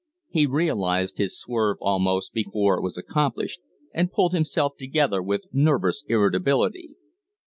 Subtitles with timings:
[0.29, 3.61] He realized his swerve almost before it was accomplished,
[3.93, 6.95] and pulled himself together with nervous irritability.